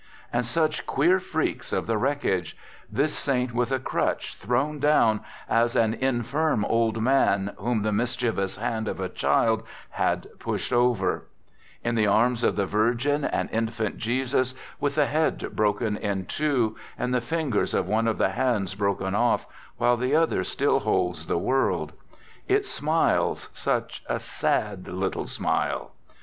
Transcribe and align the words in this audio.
And 0.33 0.43
such 0.43 0.87
queer 0.87 1.19
freaks 1.19 1.71
of 1.71 1.85
the 1.85 1.95
wreckage; 1.95 2.57
this 2.91 3.13
saint 3.15 3.53
with 3.53 3.71
a 3.71 3.77
crutch, 3.77 4.35
thrown 4.35 4.79
down, 4.79 5.19
as 5.47 5.75
an 5.75 5.93
infirm 5.93 6.65
old 6.65 6.99
man 6.99 7.53
whom 7.59 7.83
the 7.83 7.91
mischievous 7.91 8.55
hand 8.55 8.87
of 8.87 8.99
a 8.99 9.09
child 9.09 9.61
had 9.91 10.23
pushed 10.39 10.71
THE 10.71 10.75
GOOD 10.75 10.81
SOLDIER" 10.85 10.89
61 10.89 10.89
over; 10.89 11.25
in 11.83 11.93
the 11.93 12.07
arms 12.07 12.43
of 12.43 12.55
the 12.55 12.65
YixglP, 12.65 13.29
an 13.31 13.49
Infant 13.49 13.97
Jesus 13.99 14.55
with 14.79 14.95
the 14.95 15.05
head 15.05 15.51
broken 15.55 15.97
In 15.97 16.25
two, 16.25 16.75
and 16.97 17.13
the 17.13 17.19
lingers^ 17.19 17.75
of 17.75 17.87
one 17.87 18.07
of 18.07 18.17
the 18.17 18.29
hands 18.29 18.73
broken 18.73 19.13
off 19.13 19.45
while 19.77 19.97
the 19.97 20.15
other 20.15 20.43
still 20.43 20.79
holds 20.79 21.27
the 21.27 21.37
world; 21.37 21.93
it 22.47 22.65
smiles, 22.65 23.49
such 23.53 24.03
a 24.09 24.17
sad 24.17 24.87
little 24.87 25.27
smile 25.27 25.91